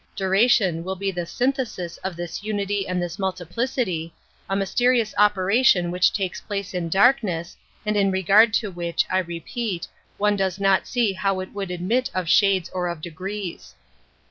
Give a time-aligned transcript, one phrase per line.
[0.15, 4.11] Duration will be the" synthesis" of this unity and this multiplicity,
[4.49, 9.19] a mysterious operation which takes place in darkness, and in re gard to which, I
[9.19, 9.87] repeat,
[10.17, 13.75] one does not see [bow it would admit of shades or of degrees.